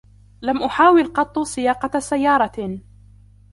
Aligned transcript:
لم 0.41 0.63
أحاول 0.63 1.13
قط 1.13 1.39
سياقة 1.39 1.99
سيارة. 1.99 2.79